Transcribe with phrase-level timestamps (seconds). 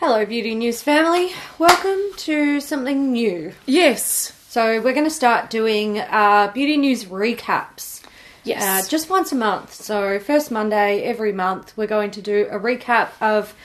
[0.00, 1.32] Hello, Beauty News family.
[1.58, 3.52] Welcome to something new.
[3.66, 4.32] Yes.
[4.48, 8.04] So, we're going to start doing uh, Beauty News recaps.
[8.44, 8.62] Yes.
[8.62, 9.74] Uh, just once a month.
[9.74, 13.56] So, first Monday every month, we're going to do a recap of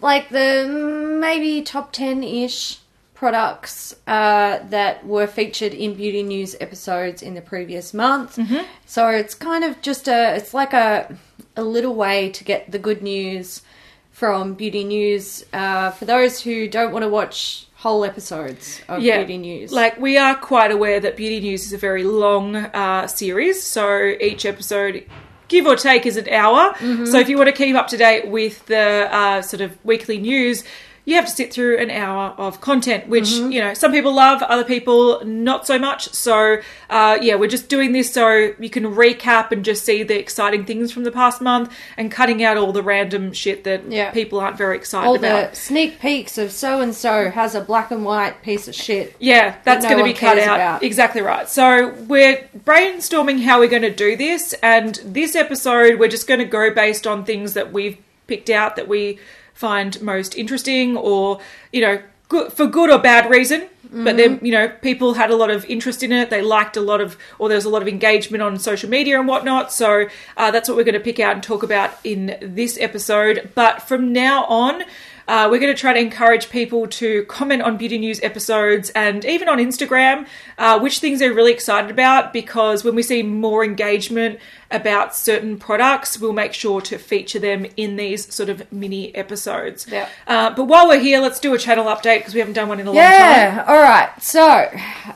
[0.00, 2.78] like the maybe top 10 ish
[3.12, 8.36] products uh, that were featured in Beauty News episodes in the previous month.
[8.36, 8.64] Mm-hmm.
[8.86, 11.18] So, it's kind of just a, it's like a,
[11.56, 13.62] a little way to get the good news
[14.10, 19.18] from Beauty News uh, for those who don't want to watch whole episodes of yeah.
[19.18, 19.72] Beauty News.
[19.72, 24.14] Like, we are quite aware that Beauty News is a very long uh, series, so
[24.20, 25.06] each episode,
[25.48, 26.74] give or take, is an hour.
[27.06, 30.18] So if you want to keep up to date with the uh, sort of weekly
[30.18, 30.64] news,
[31.04, 34.42] you have to sit through an hour of content, which, you know, some people love,
[34.42, 36.12] other people not so much.
[36.12, 36.58] So,
[36.90, 40.64] uh, yeah, we're just doing this so you can recap and just see the exciting
[40.64, 44.10] things from the past month and cutting out all the random shit that Yeah.
[44.10, 45.08] people aren't very excited about.
[45.08, 45.50] all about.
[45.52, 49.16] the sneak peeks of so and so has a black and white piece of shit.
[49.18, 50.56] Yeah, that's no going to be cut out.
[50.56, 50.82] about.
[50.82, 51.48] Exactly right.
[51.48, 56.40] So we're brainstorming how we're going to do this, and this episode we're just going
[56.40, 59.18] to go based on things that we've picked out that we
[59.60, 61.38] find most interesting, or
[61.72, 63.68] you know, good for good or bad reason.
[63.92, 64.46] But then Mm-hmm.
[64.46, 66.30] you know, people had a lot of interest in it.
[66.30, 69.18] They liked a lot of, or there was a lot of engagement on social media
[69.18, 69.72] and whatnot.
[69.72, 73.50] So uh, that's what we're going to pick out and talk about in this episode.
[73.54, 74.84] But from now on.
[75.30, 79.24] Uh, we're going to try to encourage people to comment on Beauty News episodes and
[79.24, 80.26] even on Instagram
[80.58, 84.40] uh, which things they're really excited about because when we see more engagement
[84.72, 89.86] about certain products, we'll make sure to feature them in these sort of mini episodes.
[89.88, 90.08] Yeah.
[90.26, 92.80] Uh, but while we're here, let's do a channel update because we haven't done one
[92.80, 93.06] in a long time.
[93.06, 94.10] Yeah, all right.
[94.20, 94.68] So,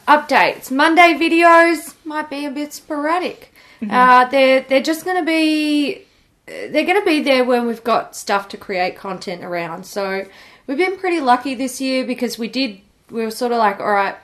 [0.06, 0.70] updates.
[0.70, 3.52] Monday videos might be a bit sporadic.
[3.82, 3.90] Mm-hmm.
[3.90, 6.03] Uh, they're they're just going to be
[6.46, 9.84] they're going to be there when we've got stuff to create content around.
[9.84, 10.26] So,
[10.66, 13.92] we've been pretty lucky this year because we did we were sort of like, all
[13.92, 14.16] right,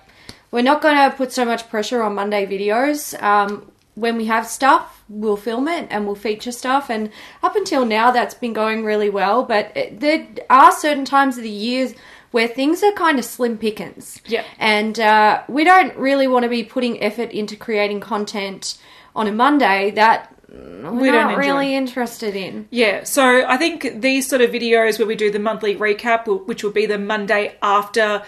[0.50, 3.20] we're not going to put so much pressure on Monday videos.
[3.22, 6.90] Um, when we have stuff, we'll film it and we'll feature stuff.
[6.90, 7.10] And
[7.42, 9.42] up until now, that's been going really well.
[9.44, 11.94] But it, there are certain times of the years
[12.30, 14.20] where things are kind of slim pickings.
[14.26, 14.44] Yeah.
[14.58, 18.78] And uh, we don't really want to be putting effort into creating content
[19.14, 22.66] on a Monday that we're We not really interested in.
[22.70, 26.64] Yeah, so I think these sort of videos where we do the monthly recap, which
[26.64, 28.22] will be the Monday after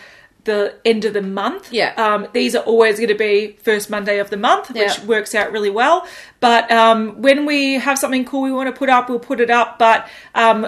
[0.44, 1.72] the end of the month.
[1.72, 1.94] Yeah.
[1.97, 5.53] Um, these are always going to be first Monday of the month, which works out
[5.53, 6.06] really well.
[6.42, 9.48] But um, when we have something cool we want to put up, we'll put it
[9.48, 9.78] up.
[9.78, 10.66] But um,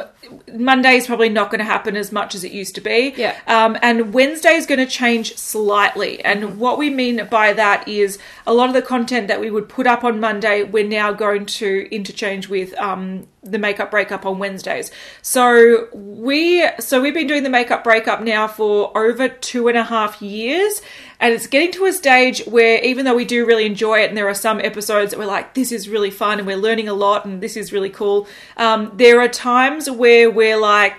[0.53, 3.12] Monday is probably not going to happen as much as it used to be.
[3.17, 3.37] Yeah.
[3.49, 6.25] Um, and Wednesday is going to change slightly.
[6.25, 9.69] And what we mean by that is a lot of the content that we would
[9.69, 14.39] put up on Monday, we're now going to interchange with um, the makeup breakup on
[14.39, 14.93] Wednesdays.
[15.23, 19.85] So we so we've been doing the makeup breakup now for over two and a
[19.85, 20.83] half years.
[21.21, 24.17] And it's getting to a stage where even though we do really enjoy it, and
[24.17, 26.95] there are some episodes that we're like, this is really fun and we're learning a
[26.95, 28.27] lot and this is really cool.
[28.57, 30.95] Um, there are times where we're like,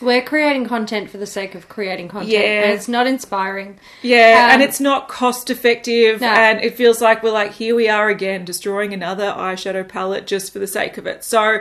[0.00, 2.30] We're creating content for the sake of creating content.
[2.32, 2.40] Yeah.
[2.62, 3.78] And it's not inspiring.
[4.02, 6.28] Yeah, Um, and it's not cost effective, No.
[6.28, 10.52] and it feels like we're like, here we are again, destroying another eyeshadow palette just
[10.52, 11.22] for the sake of it.
[11.22, 11.60] So,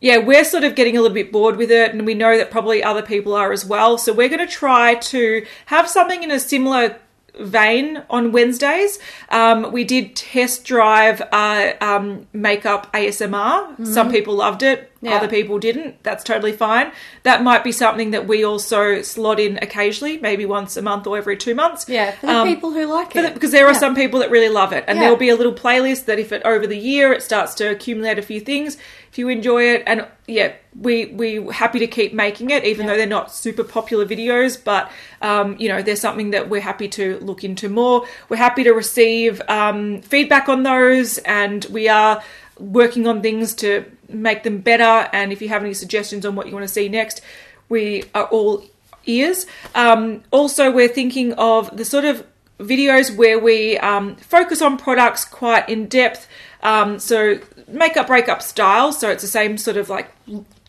[0.00, 2.50] yeah, we're sort of getting a little bit bored with it, and we know that
[2.50, 3.98] probably other people are as well.
[3.98, 6.96] So, we're going to try to have something in a similar
[7.40, 8.98] vein on Wednesdays.
[9.30, 13.86] Um, we did test drive uh, um, makeup ASMR.
[13.86, 14.91] Some people loved it, Mm-hmm.
[15.02, 15.16] Yeah.
[15.16, 16.02] other people didn't.
[16.04, 16.92] That's totally fine.
[17.24, 21.18] That might be something that we also slot in occasionally, maybe once a month or
[21.18, 21.86] every two months.
[21.88, 23.22] Yeah, for the Um, people who like it.
[23.22, 23.78] the- because there are Yeah.
[23.80, 25.02] some people that really love it, and Yeah.
[25.02, 28.16] there'll be a little playlist that if it over the year it starts to accumulate
[28.18, 28.76] a few things,
[29.10, 32.96] if you enjoy it, and yeah, we we happy to keep making it, even though
[32.96, 34.88] they're not super popular videos, but
[35.20, 38.04] um, you know, there's something that we're happy to look into more.
[38.28, 42.22] We're happy to receive um, feedback on those, and we are
[42.58, 45.08] working on things to make them better.
[45.12, 47.20] And if you have any suggestions on what you want to see next,
[47.68, 48.64] we are all
[49.06, 49.46] ears.
[49.74, 52.26] Um, also, we're thinking of the sort of
[52.58, 56.28] videos where we um, focus on products quite in depth.
[56.62, 58.92] Um, so, makeup breakup style.
[58.92, 60.12] So, it's the same sort of like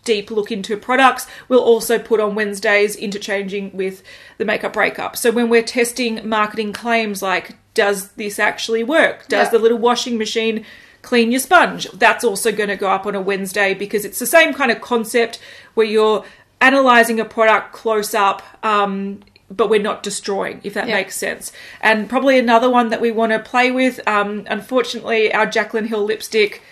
[0.04, 1.28] deep look into products.
[1.50, 4.02] We'll also put on Wednesdays interchanging with
[4.38, 5.16] the makeup breakup.
[5.16, 9.28] So, when we're testing marketing claims like, does this actually work?
[9.28, 9.52] Does Yeah.
[9.52, 10.66] the little washing machine
[11.04, 11.88] clean your sponge.
[11.94, 14.82] That's also going to go up on a Wednesday because it's the same kind of
[14.82, 15.38] concept
[15.76, 16.26] where you're
[16.62, 18.42] analyzing a product close up.
[18.66, 19.20] Um,
[19.52, 20.96] but we're not destroying, if that Yeah.
[20.96, 21.52] makes sense.
[21.82, 24.00] And probably another one that we want to play with.
[24.08, 26.64] Um, unfortunately, our Jaclyn Hill lipstick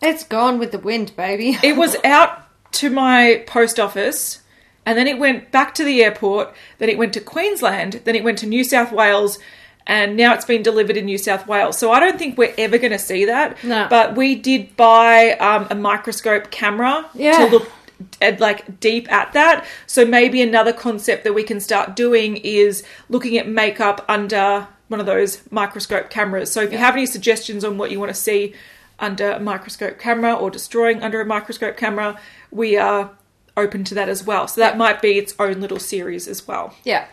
[0.00, 1.58] It's gone with the wind, baby.
[1.62, 2.42] it was out
[2.72, 4.40] to my post office
[4.84, 8.22] and then it went back to the airport, then it went to Queensland, then it
[8.22, 9.38] went to New South Wales,
[9.86, 11.78] and now it's been delivered in New South Wales.
[11.78, 13.62] So I don't think we're ever going to see that.
[13.62, 13.86] No.
[13.88, 17.38] But we did buy um, a microscope camera Yeah.
[17.38, 17.70] to look
[18.20, 19.64] at, like deep at that.
[19.86, 25.00] So maybe another concept that we can start doing is looking at makeup under one
[25.00, 26.50] of those microscope cameras.
[26.52, 28.54] So if you have any suggestions on what you want to see
[28.98, 32.18] under a microscope camera or destroying under a microscope camera,
[32.50, 33.10] we are
[33.56, 34.46] open to that as well.
[34.48, 36.74] So that might be its own little series as well.
[36.84, 37.06] Yeah.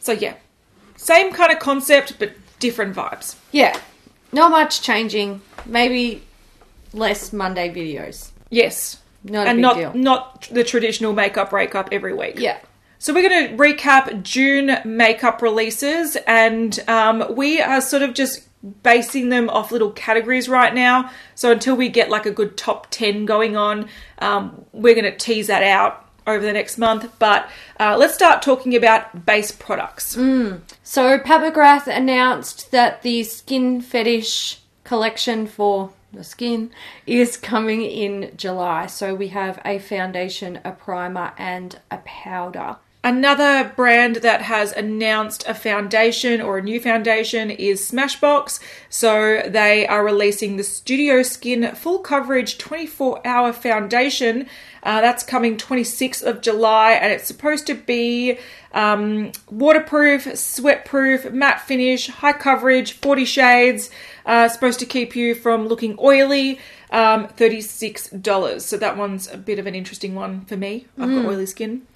[0.00, 0.34] So yeah,
[0.98, 3.36] same kind of concept but different vibes.
[3.52, 3.80] Yeah.
[4.32, 5.40] Not much changing.
[5.64, 6.22] Maybe
[6.92, 8.30] less Monday videos.
[8.50, 9.00] Yes.
[9.24, 9.94] Not a and big not deal.
[9.94, 12.38] not the traditional makeup breakup every week.
[12.38, 12.58] Yeah.
[12.98, 18.42] So we're going to recap June makeup releases, and um, we are sort of just
[18.82, 21.08] basing them off little categories right now.
[21.36, 25.16] So until we get like a good top ten going on, um, we're going to
[25.16, 27.12] tease that out over the next month.
[27.18, 27.48] But
[27.80, 30.14] uh, let's start talking about base products.
[30.82, 36.70] So Pat McGrath announced that the skin fetish collection for the skin
[37.06, 38.86] is coming in July.
[38.86, 42.76] So we have a foundation, a primer, and a powder.
[43.08, 48.60] Another brand that has announced a foundation or a new foundation is Smashbox.
[48.90, 54.46] So they are releasing the Studio Skin Full Coverage 24 Hour Foundation.
[54.82, 58.38] Uh, that's coming 26th of July, and it's supposed to be
[58.74, 63.90] um, waterproof, sweatproof, matte finish, high coverage, 40 shades.
[64.26, 66.60] Uh, supposed to keep you from looking oily.
[66.90, 68.60] Um, $36.
[68.60, 70.86] So that one's a bit of an interesting one for me.
[70.98, 71.86] I've got oily skin.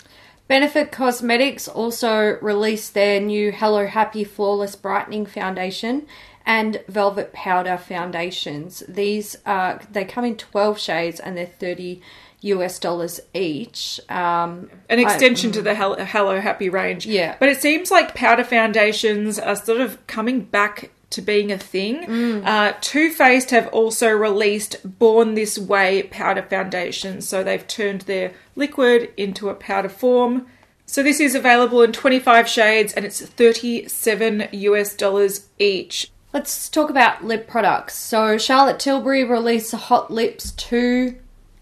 [0.52, 6.06] Benefit Cosmetics also released their new Hello Happy Flawless Brightening Foundation
[6.44, 8.82] and Velvet Powder foundations.
[8.86, 12.02] These are they come in 12 shades and they're 30
[12.42, 13.98] US dollars each.
[14.10, 17.06] Um, an I- extension to the Hello Happy range.
[17.06, 17.34] Yeah.
[17.40, 22.06] But it seems like powder foundations are sort of coming back to being a thing.
[22.06, 22.46] Mm.
[22.46, 27.20] Uh, Too Faced have also released Born This Way powder foundation.
[27.20, 30.46] So they've turned their liquid into a powder form.
[30.86, 36.10] So this is available in 25 shades and it's 37 US dollars each.
[36.32, 37.94] Let's talk about lip products.
[37.94, 41.16] So Charlotte Tilbury released Hot Lips 2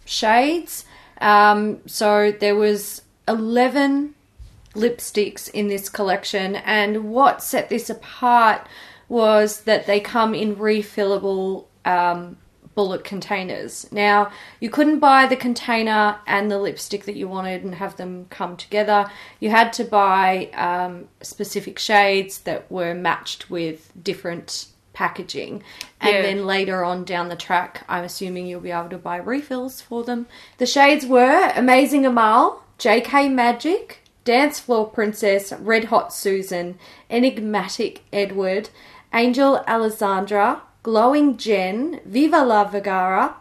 [0.04, 0.84] shades.
[1.20, 4.14] Um, so there was 11
[4.74, 8.66] lipsticks in this collection and what set this apart
[9.10, 12.38] was that they come in refillable um,
[12.76, 13.86] bullet containers.
[13.92, 14.30] Now,
[14.60, 18.56] you couldn't buy the container and the lipstick that you wanted and have them come
[18.56, 19.10] together.
[19.40, 25.64] You had to buy um, specific shades that were matched with different packaging.
[26.00, 26.22] And Yeah.
[26.22, 30.04] then later on down the track, I'm assuming you'll be able to buy refills for
[30.04, 30.28] them.
[30.58, 36.78] The shades were Amazing Amal, JK Magic, Dance Floor Princess, Red Hot Susan,
[37.08, 38.68] Enigmatic Edward,
[39.12, 43.36] Angel Alessandra, Glowing Jen, Viva La Vergara,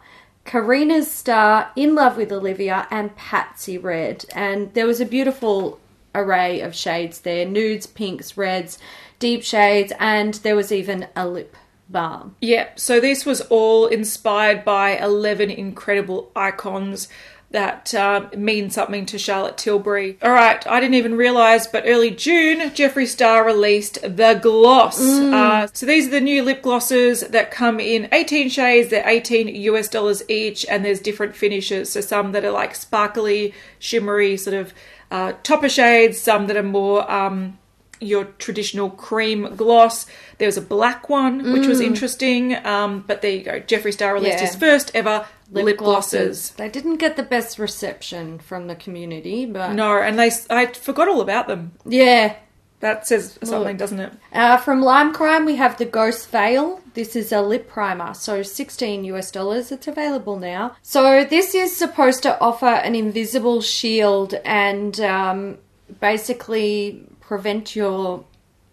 [0.45, 4.25] Karina's Star, In Love with Olivia, and Patsy Red.
[4.33, 5.80] And there was a beautiful
[6.16, 8.80] array of shades there nudes, pinks, reds,
[9.19, 11.56] deep shades, and there was even a lip
[11.88, 12.36] balm.
[12.42, 17.07] Yeah, so this was all inspired by 11 incredible icons
[17.51, 20.18] that uh, mean something to Charlotte Tilbury.
[20.22, 25.00] All right, I didn't even realize, but early June, Jeffree Star released The Gloss.
[25.00, 28.90] Uh, so these are the new lip glosses that come in 18 shades.
[28.90, 31.92] They're 18 US dollars each, and there's different finishes.
[31.92, 34.74] So some that are like sparkly, shimmery, sort of
[35.09, 37.09] uh, topper shades, some that are more.
[37.12, 37.57] Um,
[38.02, 40.06] your traditional cream gloss.
[40.38, 42.56] There was a black one, which was interesting.
[42.66, 43.60] Um, but there you go.
[43.60, 44.46] Jeffree Star released Yeah.
[44.48, 46.52] his first ever lip, glosses.
[46.52, 51.08] They didn't get the best reception from the community, but No, and they I forgot
[51.08, 51.74] all about them.
[51.86, 52.36] yeah.
[52.82, 54.14] That says something, doesn't it?
[54.32, 56.80] Uh, from Lime Crime, we have the Ghost Veil.
[56.94, 59.70] This is a lip primer, so 16 US dollars.
[59.70, 60.78] It's available now.
[60.82, 65.58] So, this is supposed to offer an invisible shield and um,
[66.00, 68.26] basically prevent your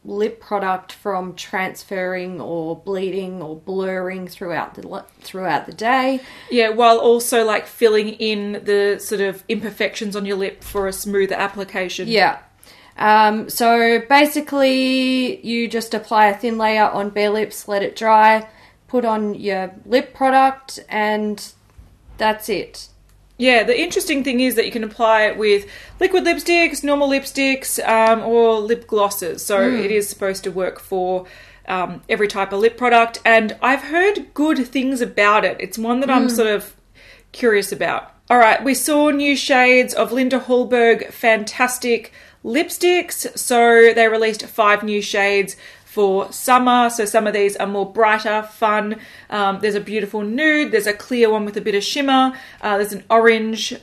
[0.02, 6.22] lip product from transferring or bleeding or blurring throughout the throughout the day.
[6.50, 10.92] Yeah, while also like filling in the sort of imperfections on your lip for a
[10.92, 12.08] smoother application.
[12.08, 12.38] Yeah.
[12.96, 18.48] Um, so basically, you just apply a thin layer on bare lips, let it dry,
[18.88, 21.52] put on your lip product, and
[22.16, 22.88] that's it.
[23.38, 25.66] Yeah, the interesting thing is that you can apply it with
[26.00, 29.44] liquid lipsticks, normal lipsticks, um, or lip glosses.
[29.44, 31.26] So it is supposed to work for
[31.68, 33.20] um, every type of lip product.
[33.24, 35.58] And I've heard good things about it.
[35.60, 36.74] It's one that I'm sort of
[37.32, 38.12] curious about.
[38.30, 42.12] All right, we saw new shades of Linda Hallberg Fantastick
[42.44, 43.36] lipsticks.
[43.38, 45.56] So they released five new shades
[45.96, 46.90] for summer.
[46.90, 48.96] So some of these are more brighter, fun.
[49.30, 50.70] Um, there's a beautiful nude.
[50.70, 52.34] There's a clear one with a bit of shimmer.
[52.60, 53.74] Uh, there's an orange,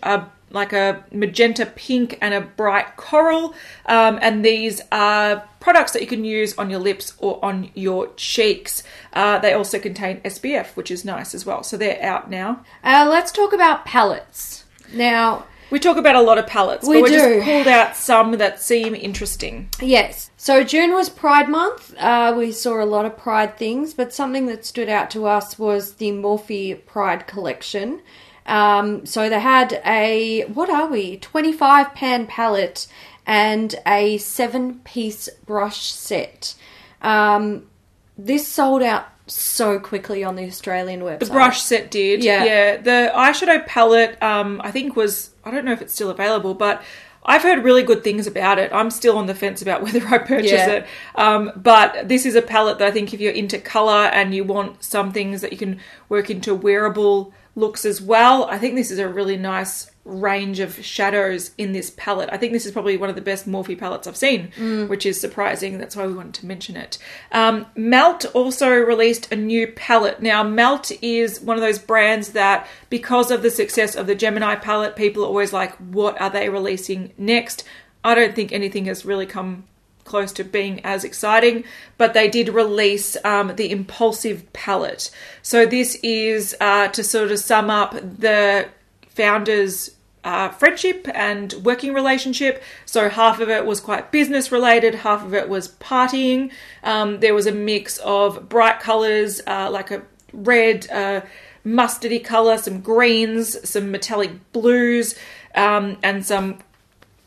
[0.52, 3.56] like a magenta pink and a bright coral.
[3.88, 8.14] Um, and these are products that you can use on your lips or on your
[8.14, 8.84] cheeks.
[9.14, 11.64] Uh, they also contain SPF, which is nice as well.
[11.64, 12.64] So they're out now.
[12.84, 14.66] Uh, let's talk about palettes.
[14.94, 17.18] Now, We talk about a lot of palettes, We but we do.
[17.18, 19.70] just pulled out some that seem interesting.
[19.82, 20.30] Yes.
[20.38, 21.96] So June was Pride Month.
[21.98, 25.58] Uh, we saw a lot of Pride things, but something that stood out to us
[25.58, 28.02] was the Morphe Pride collection.
[28.46, 31.18] Um, so they had a what are we?
[31.18, 32.86] Twenty five pan palette
[33.26, 36.54] and a seven piece brush set.
[37.02, 37.68] Um,
[38.16, 41.20] this sold out so quickly on the Australian website.
[41.20, 42.24] The brush set did.
[42.24, 42.44] Yeah.
[42.44, 42.78] Yeah.
[42.78, 46.84] The eyeshadow palette, um, I think was, I don't know if it's still available, but
[47.26, 48.72] I've heard really good things about it.
[48.74, 50.70] I'm still on the fence about whether I purchase Yeah.
[50.72, 50.88] it.
[51.16, 54.44] Um, but this is a palette that I think if you're into color and you
[54.44, 58.92] want some things that you can work into wearable looks as well, I think this
[58.92, 62.30] is a really nice range of shadows in this palette.
[62.32, 64.52] I think this is probably one of the best Morphe palettes I've seen,
[64.88, 65.78] which is surprising.
[65.78, 66.98] That's why we wanted to mention it.
[67.32, 70.22] Um, Melt also released a new palette.
[70.22, 74.56] Now, Melt is one of those brands that, because of the success of the Gemini
[74.56, 77.64] palette, people are always like, what are they releasing next?
[78.04, 79.64] I don't think anything has really come
[80.04, 81.64] close to being as exciting,
[81.98, 85.10] but they did release um, the Impulsive palette.
[85.42, 88.68] So, this is uh, to sort of sum up the
[89.16, 89.92] founders'
[90.24, 92.64] uh, friendship and working relationship.
[92.86, 96.52] So half of it was quite business related, half of it was partying.
[96.84, 101.22] Um, there was a mix of bright colors, uh, like a red, uh,
[101.66, 105.16] mustardy color, some greens, some metallic blues,
[105.56, 106.60] um, and some.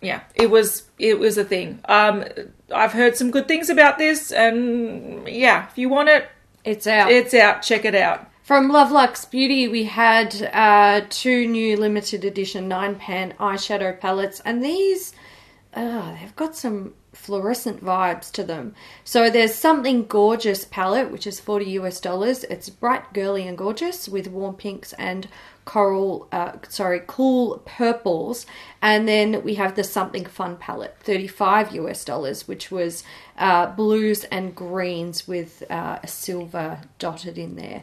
[0.03, 1.81] Yeah, it was it was a thing.
[1.87, 2.25] Um,
[2.75, 6.29] I've heard some good things about this, and yeah, if you want it,
[6.65, 7.11] It's out.
[7.11, 7.63] it's out.
[7.63, 8.29] Check it out.
[8.47, 14.41] From Love Luxe Beauty, we had uh, two new limited edition nine pan eyeshadow palettes,
[14.45, 15.13] and these,
[15.75, 18.77] uh, they've got some fluorescent vibes to them.
[19.03, 22.45] So there's something gorgeous palette, which is 40 US dollars.
[22.45, 25.27] It's bright, girly, and gorgeous with warm pinks and
[25.65, 28.47] coral, uh, sorry, cool purples.
[28.81, 33.03] And then we have the something fun palette, 35 US dollars, which was
[33.39, 37.83] uh, blues and greens with uh, a silver dotted in there.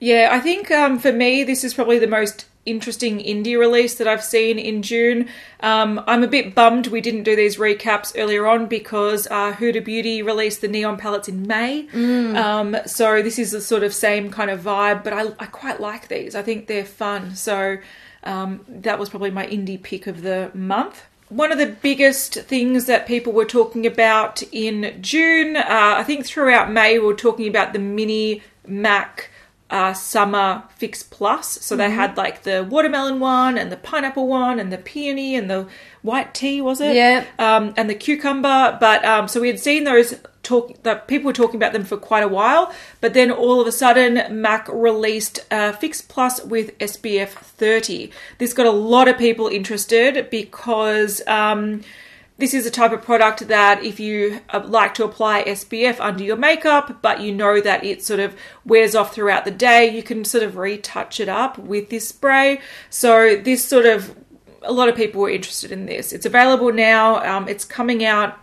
[0.00, 4.08] Yeah, I think um, for me, this is probably the most interesting indie release that
[4.08, 5.28] I've seen in June.
[5.60, 9.84] Um, I'm a bit bummed we didn't do these recaps earlier on because uh, Huda
[9.84, 11.88] Beauty released the neon palettes in May.
[12.36, 15.80] Um, so this is the sort of same kind of vibe, but I, I quite
[15.80, 16.34] like these.
[16.34, 17.34] I think they're fun.
[17.34, 17.76] So
[18.22, 21.04] um, that was probably my indie pick of the month.
[21.28, 26.26] One of the biggest things that people were talking about in June, uh, I think
[26.26, 29.30] throughout May, we were talking about the mini MAC
[29.74, 31.60] uh, summer fix plus.
[31.60, 35.50] So they had like the watermelon one and the pineapple one and the peony and
[35.50, 35.66] the
[36.02, 36.94] white tea, was it?
[36.94, 37.24] Yeah.
[37.40, 38.78] Um, and the cucumber.
[38.78, 40.14] But um, so we had seen those
[40.44, 42.72] talk that people were talking about them for quite a while.
[43.00, 48.12] But then all of a sudden, MAC released uh, Fix Plus with SPF 30.
[48.38, 51.20] This got a lot of people interested because.
[51.26, 51.82] Um,
[52.36, 56.24] this is a type of product that if you uh, like to apply SPF under
[56.24, 60.02] your makeup, but you know that it sort of wears off throughout the day, you
[60.02, 62.60] can sort of retouch it up with this spray.
[62.90, 64.16] So this sort of
[64.62, 66.12] a lot of people were interested in this.
[66.12, 67.22] It's available now.
[67.24, 68.38] Um, it's coming out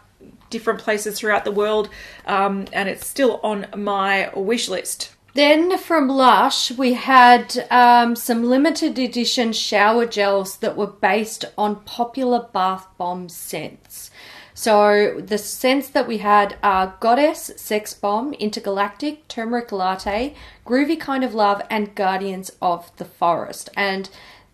[0.49, 1.89] different places throughout the world,
[2.25, 5.15] um, and it's still on my wish list.
[5.33, 11.83] Then from Lush, we had um, some limited edition shower gels that were based on
[11.83, 14.11] popular bath bomb scents.
[14.53, 20.35] So the scents that we had are Goddess, Sex Bomb, Intergalactic, Turmeric Latte,
[20.65, 23.69] Groovy Kind of Love, and Guardians of the Forest.
[23.77, 24.09] And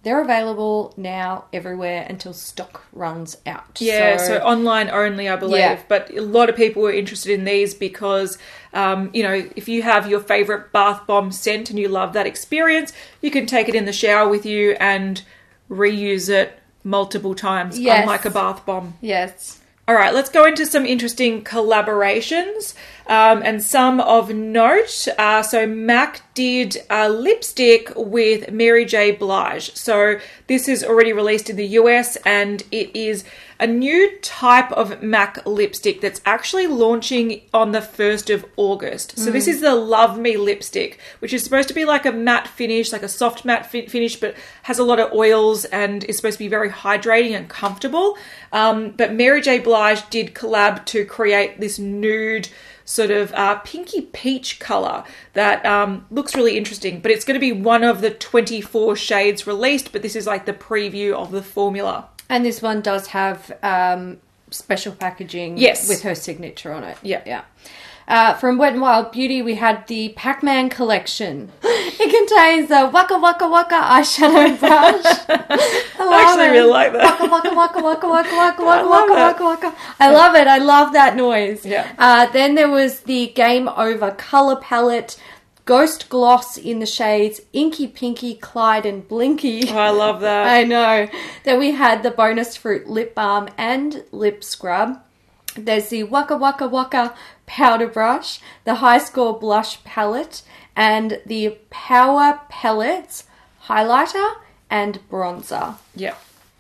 [0.08, 3.78] they're available now everywhere until stock runs out.
[3.82, 5.60] Yeah, so, online only, I believe.
[5.60, 5.80] Yeah.
[5.90, 8.38] But a lot of people were interested in these because,
[8.74, 12.26] um, you know, if you have your favorite bath bomb scent and you love that
[12.26, 15.24] experience, you can take it in the shower with you and
[15.70, 18.04] reuse it multiple times, Yes.
[18.04, 18.94] unlike a bath bomb.
[19.02, 19.60] yes.
[19.90, 22.74] All right, let's go into some interesting collaborations
[23.08, 25.08] um, and some of note.
[25.18, 29.12] Uh, so, MAC did a lipstick with Mary J.
[29.12, 29.74] Blige.
[29.76, 33.24] So, this is already released in the US and it is
[33.60, 39.18] a new type of MAC lipstick that's actually launching on the 1st of August.
[39.18, 42.48] So, this is the Love Me lipstick, which is supposed to be like a matte
[42.48, 46.18] finish, like a soft matte fi- finish, but has a lot of oils and is
[46.18, 48.18] supposed to be very hydrating and comfortable.
[48.52, 49.60] Um, but Mary J.
[49.60, 52.50] Blige did collab to create this nude
[52.88, 55.04] sort of uh, pinky peach color
[55.34, 57.02] that um, looks really interesting.
[57.02, 60.46] But it's going to be one of the 24 shades released, but this is like
[60.46, 62.08] the preview of the formula.
[62.30, 64.20] And this one does have um,
[64.52, 65.90] special packaging Yes.
[65.90, 66.98] with her signature on it.
[67.04, 67.22] Yeah.
[67.26, 67.44] Yeah.
[68.08, 71.52] Uh, from Wet n Wild Beauty, we had the Pac Man collection.
[72.00, 75.04] It contains a Waka Waka Waka eyeshadow brush.
[76.00, 76.52] I, actually it.
[76.52, 77.20] really like that.
[77.20, 79.44] Waka Waka Waka Waka Waka Waka I Waka love Waka.
[79.44, 79.76] Waka Waka.
[80.00, 80.48] I love it.
[80.48, 81.66] I love that noise.
[81.66, 81.92] Yeah.
[81.98, 85.20] Uh, then there was the Game Over color palette.
[85.66, 89.68] Ghost gloss in the shades Inky Pinky, Clyde, and Blinky.
[89.70, 90.48] Oh, I love that.
[90.48, 91.10] I know.
[91.44, 95.02] Then we had the bonus fruit lip balm and lip scrub.
[95.66, 100.44] There's the Waka Waka Waka powder brush, the high score blush palette,
[100.76, 103.26] and the Power Pellets
[103.66, 104.36] highlighter
[104.70, 105.78] and bronzer.
[105.96, 106.16] yeah.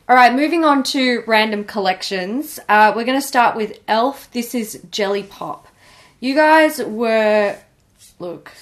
[0.10, 2.62] All right, moving on to random collections.
[2.70, 4.32] Uh, we're going to start with Elf.
[4.32, 5.68] This is Jelly Pop.
[6.22, 7.58] You guys were,
[8.18, 8.54] look,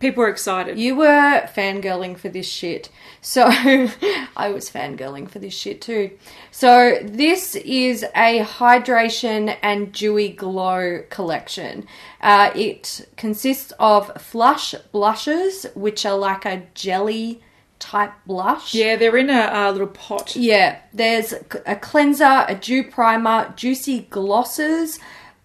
[0.00, 0.78] People are excited.
[0.78, 2.88] you were fangirling for this shit.
[3.20, 3.44] So
[4.36, 6.10] I was fangirling for this shit too.
[6.50, 11.86] So this is a hydration and dewy glow collection.
[12.22, 17.42] Uh, it consists of flush blushes, which are like a jelly
[17.78, 18.74] type blush.
[18.74, 20.34] yeah, they're in a, uh little pot.
[20.36, 21.32] Yeah, there's
[21.66, 24.98] a cleanser, a dew primer, juicy glosses,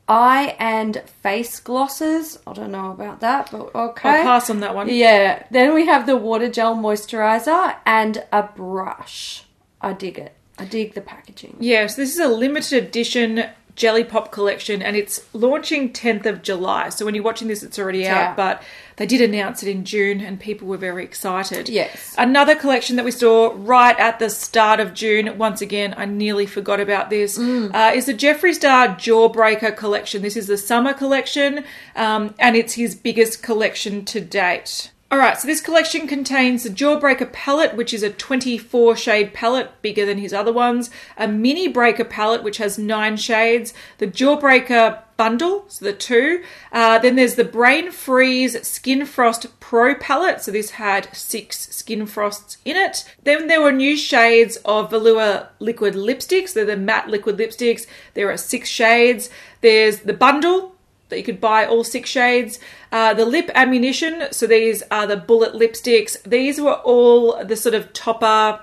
[0.08, 2.40] eye and face glosses.
[2.46, 4.10] I don't know about that, but okay.
[4.10, 4.90] I'll pass on that one.
[4.90, 9.44] Yeah, then we have the water gel moisturizer and a brush.
[9.82, 10.34] I dig it.
[10.58, 11.58] I dig the packaging.
[11.60, 13.46] Yes, this is a limited edition
[13.76, 16.90] Jelly Pop collection and it's launching 10th of July.
[16.90, 18.38] So when you're watching this, it's already out, out.
[18.38, 18.64] but
[18.96, 21.68] they did announce it in June and people were very excited.
[21.68, 22.16] Yes.
[22.18, 26.46] Another collection that we saw right at the start of June, once again, I nearly
[26.46, 30.22] forgot about this, uh, is the Jeffree Star Jawbreaker collection.
[30.22, 34.92] This is the summer collection um, and it's his biggest collection to date.
[35.16, 39.82] All right, so this collection contains the Jawbreaker palette, which is a 24 shade palette,
[39.82, 45.04] bigger than his other ones, a mini breaker palette, which has nine shades, the Jawbreaker
[45.16, 46.44] bundle, so the two.
[46.74, 52.08] Uh, then there's the Brain Freeze Skin Frost Pro palette, so this had six skin
[52.08, 53.10] frosts in it.
[53.24, 57.88] Then there were new shades of Velour liquid lipsticks, they're the matte liquid lipsticks.
[58.16, 59.30] There are six shades.
[59.62, 60.75] There's the bundle,
[61.10, 62.60] that you could buy all six shades.
[62.92, 66.22] Uh, the lip ammunition, so these are the bullet lipsticks.
[66.24, 68.60] These were all the sort of topper,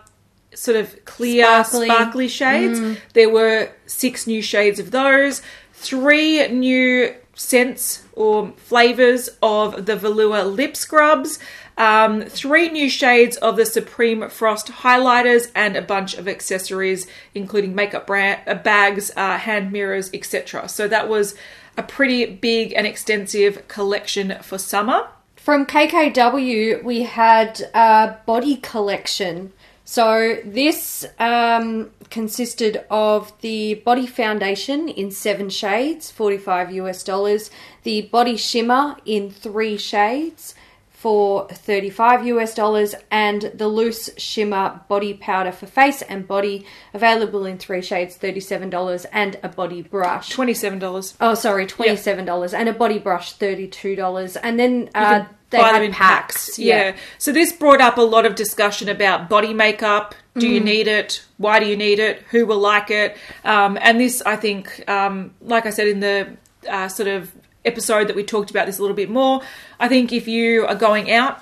[0.55, 1.87] sort of clear, Sparkly.
[1.89, 2.99] sparkly, shades.
[3.15, 5.41] There were six new shades of those,
[5.73, 11.39] three new scents or flavors of the Velour lip scrubs.
[11.79, 17.75] Um, three new shades of the Supreme Frost highlighters and a bunch of accessories, including
[17.75, 20.69] makeup brand, uh, bags, uh, hand mirrors, etc.
[20.69, 21.35] So that was
[21.77, 25.09] a pretty big and extensive collection for summer.
[25.37, 29.53] From KKW, we had a body collection.
[29.85, 37.51] So this um, consisted of the body foundation in seven shades, 45 US dollars,
[37.83, 40.55] the body shimmer in three shades
[41.03, 47.45] for 35 US dollars, and the loose shimmer body powder for face and body available
[47.45, 50.29] in three shades, $37, and a body brush.
[50.31, 51.15] Twenty-seven dollars.
[51.21, 55.65] Oh, sorry, twenty-seven dollars, and a body brush, thirty-two dollars, and then uh, they buy
[55.71, 56.57] had them in packs.
[56.57, 56.95] Yeah.
[57.19, 60.15] So this brought up a lot of discussion about body makeup.
[60.39, 60.53] Do Mm.
[60.55, 61.25] you need it?
[61.37, 62.23] Why do you need it?
[62.31, 63.17] Who will like it?
[63.45, 66.37] Um, and this, I think, um, like I said in the
[66.71, 67.33] uh, sort of
[67.65, 69.41] episode that we talked about this a little bit more,
[69.81, 71.41] I think if you are going out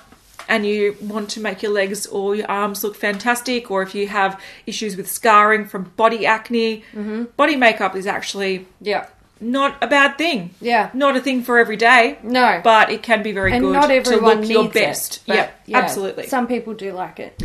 [0.49, 4.07] and you want to make your legs or your arms look fantastic, or if you
[4.07, 7.23] have issues with scarring from body acne, Mm-hmm.
[7.37, 9.07] body makeup is actually yeah,
[9.39, 10.51] not a bad thing.
[10.59, 10.89] yeah.
[10.93, 12.17] Not a thing for every day.
[12.23, 15.17] No, But it can be very and good not everyone to look needs your best.
[15.27, 15.49] it.
[15.67, 16.27] yeah, absolutely.
[16.27, 17.41] Some people do like it.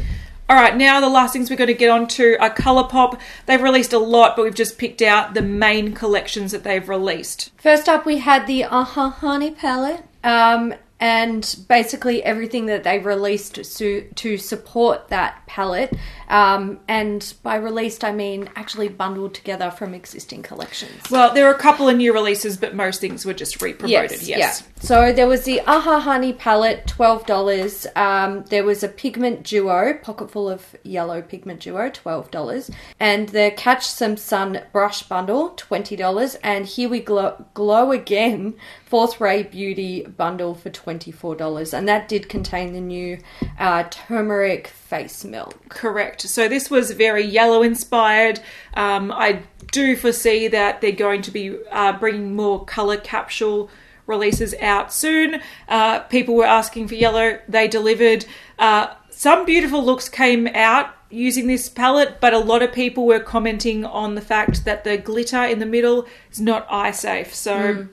[0.48, 3.18] All right, now the last things we're going to get on to are Colourpop.
[3.46, 7.50] They've released a lot, but we've just picked out the main collections that they've released.
[7.56, 10.04] First up, we had the Uh-huh Honey palette.
[10.22, 15.94] Um, and basically everything that they released to, to support that palette.
[16.28, 21.10] Um, and by released, I mean actually bundled together from existing collections.
[21.10, 24.22] Well, there are a couple of new releases, but most things were just re-promoted.
[24.22, 24.62] Yes.
[24.64, 24.82] Yeah.
[24.82, 27.86] So there was the Uh-huh Honey palette, twelve dollars.
[27.94, 33.28] Um, there was a pigment duo, pocket full of yellow pigment duo, twelve dollars, and
[33.28, 36.36] the Catch Some Sun brush bundle, twenty dollars.
[36.36, 38.54] And here we glow, glow again,
[38.84, 43.18] fourth ray beauty bundle for twenty four dollars, and that did contain the new
[43.58, 45.68] uh, turmeric face milk.
[45.68, 46.22] Correct.
[46.22, 48.40] So this was very yellow inspired.
[48.74, 53.68] Um, I do foresee that they're going to be uh, bringing more color capsule
[54.06, 55.40] releases out soon.
[55.68, 58.24] Uh, people were asking for yellow, they delivered.
[58.58, 63.20] Uh, some beautiful looks came out using this palette, but a lot of people were
[63.20, 67.34] commenting on the fact that the glitter in the middle is not eye safe.
[67.34, 67.88] So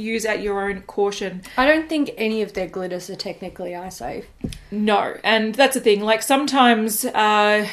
[0.00, 1.42] use at your own caution.
[1.56, 4.26] I don't think any of their glitters are technically eye safe.
[4.70, 6.00] No, and that's the thing.
[6.00, 7.66] Like sometimes, uh,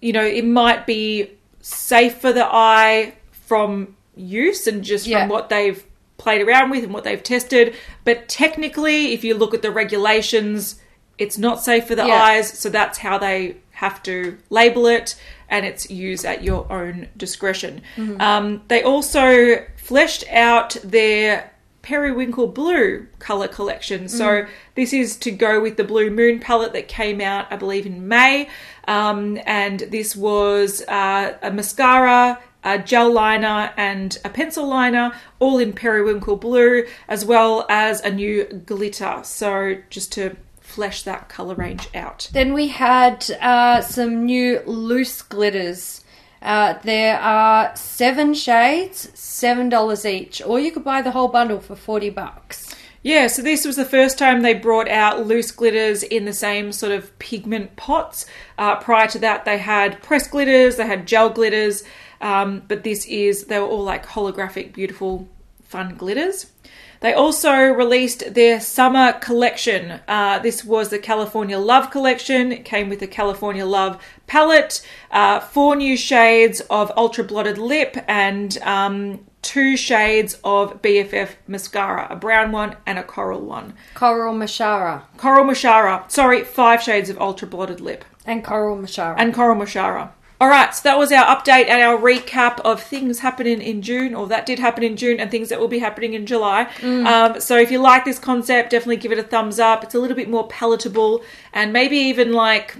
[0.00, 5.20] you know, it might be safe for the eye from use and just Yeah.
[5.20, 5.82] from what they've
[6.18, 7.74] played around with and what they've tested.
[8.04, 10.76] But technically, if you look at the regulations,
[11.18, 12.22] it's not safe for the Yeah.
[12.22, 12.48] eyes.
[12.58, 15.14] So that's how they have to label it,
[15.48, 17.80] and it's used at your own discretion.
[17.96, 18.20] Mm-hmm.
[18.20, 21.50] Um, they also fleshed out their
[21.82, 24.08] periwinkle blue color collection.
[24.08, 24.48] So Mm.
[24.74, 28.06] this is to go with the Blue Moon palette that came out, I believe, in
[28.06, 28.48] May.
[28.86, 35.58] Um, and this was uh, a mascara, a gel liner, and a pencil liner, all
[35.58, 39.20] in periwinkle blue, as well as a new glitter.
[39.24, 42.28] So just to flesh that color range out.
[42.32, 46.04] Then we had uh, some new loose glitters.
[46.42, 51.60] Uh, there are seven shades, seven dollars each, or you could buy the whole bundle
[51.60, 52.74] for forty bucks.
[53.02, 56.70] Yeah, so this was the first time they brought out loose glitters in the same
[56.70, 58.26] sort of pigment pots.
[58.58, 61.82] Uh, prior to that, they had press glitters, they had gel glitters,
[62.20, 65.26] um, but this is, they were all like holographic, beautiful,
[65.64, 66.52] fun glitters.
[67.00, 70.00] They also released their summer collection.
[70.06, 72.52] Uh, this was the California Love collection.
[72.52, 77.96] It came with the California Love palette, uh, four new shades of Ultra Blotted Lip,
[78.06, 83.72] and um, two shades of BFF mascara a brown one and a coral one.
[83.94, 86.10] Coral Mashara Coral Mashara.
[86.10, 89.14] Sorry, five shades of Ultra Blotted Lip and Coral Mashara.
[89.16, 90.10] and Coral Mashara.
[90.40, 94.14] All right, so that was our update and our recap of things happening in June,
[94.14, 96.66] or that did happen in June, and things that will be happening in July.
[97.06, 99.84] Um, so if you like this concept, definitely give it a thumbs up.
[99.84, 101.22] It's a little bit more palatable,
[101.52, 102.74] and maybe even like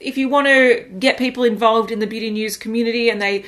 [0.00, 3.44] if you want to get people involved in the beauty news community and they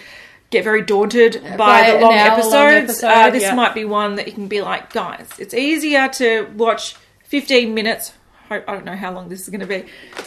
[0.50, 3.54] get very daunted by by the long episodes, uh, this yeah.
[3.54, 8.12] might be one that you can be like, guys, it's easier to watch 15 minutes.
[8.48, 9.84] Ho- I don't know how long this is going to be.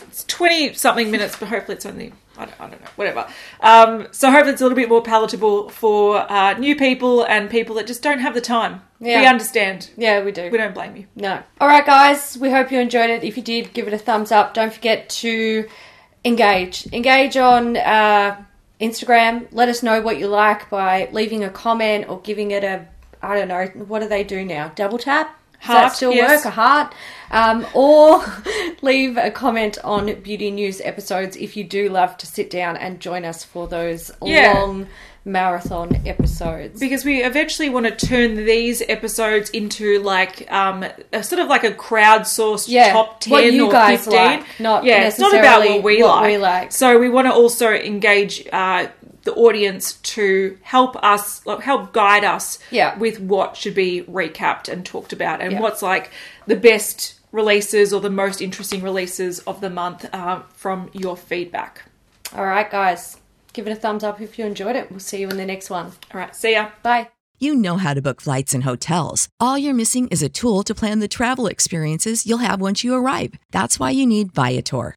[0.07, 3.27] It's 20 something minutes, but hopefully it's only, I don't, I don't know, whatever.
[3.61, 7.75] Um, so hopefully it's a little bit more palatable for uh, new people and people
[7.75, 8.81] that just don't have the time.
[8.99, 9.91] We understand.
[9.95, 10.49] yeah, we do.
[10.49, 11.05] We don't blame you.
[11.15, 11.43] No.
[11.61, 12.37] All right, guys.
[12.39, 13.23] We hope you enjoyed it.
[13.23, 14.55] If you did, give it a thumbs up.
[14.55, 15.67] Don't forget to
[16.25, 16.87] engage.
[16.91, 18.43] Engage on uh,
[18.81, 19.47] Instagram.
[19.51, 22.87] Let us know what you like by leaving a comment or giving it a.
[23.21, 23.65] I don't know.
[23.85, 24.69] What do they do now?
[24.75, 25.36] Double tap.
[25.61, 26.45] Does that Heart, still yes.
[26.45, 26.45] work?
[26.45, 26.93] A heart,
[27.31, 28.23] um, or
[28.81, 32.99] leave a comment on Beauty News episodes if you do love to sit down and
[32.99, 34.53] join us for those Yeah.
[34.53, 34.87] long
[35.25, 36.79] marathon episodes.
[36.79, 41.65] because we eventually want to turn these episodes into like um a sort of like
[41.65, 45.33] a crowdsourced Yeah, top 10 what you or guys 15 like, not yeah it's not
[45.37, 46.27] about what we, what like.
[46.27, 46.71] we like.
[46.71, 48.87] so we want to also engage uh
[49.27, 52.97] the audience to help us like help guide us Yeah.
[52.97, 55.61] with what should be recapped and talked about and Yeah.
[55.61, 56.05] what's like
[56.47, 56.97] the best
[57.31, 61.73] releases or the most interesting releases of the month uh, from your feedback
[62.35, 63.17] All right, guys.
[63.53, 64.89] Give it a thumbs up if you enjoyed it.
[64.91, 65.87] We'll see you in the next one.
[66.13, 67.09] all right see ya Bye.
[67.39, 69.29] You know how to book flights and hotels.
[69.39, 72.95] All you're missing is a tool to plan the travel experiences you'll have once you
[72.95, 73.31] arrive.
[73.51, 74.95] That's why you need Viator.